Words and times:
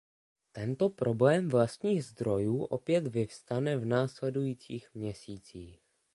Tento 0.51 0.89
problém 0.89 1.47
vlastních 1.49 2.05
zdrojů 2.05 2.63
opět 2.63 3.07
vystane 3.07 3.77
v 3.77 3.85
následujících 3.85 4.89
měsících. 4.93 5.79